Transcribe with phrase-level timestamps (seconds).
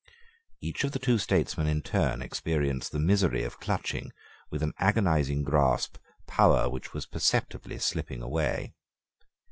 [0.61, 4.11] Each of the two statesmen in turn experienced the misery of clutching,
[4.49, 8.73] with an agonizing grasp, power which was perceptibly slipping away.